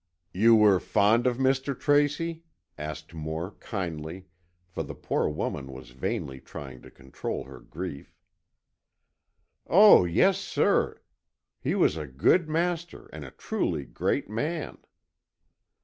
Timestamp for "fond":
0.79-1.27